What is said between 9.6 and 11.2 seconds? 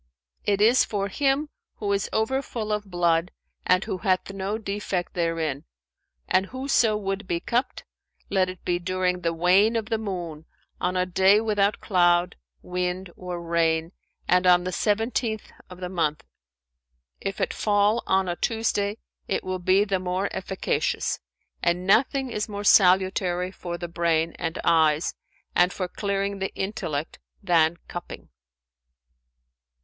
of the moon, on a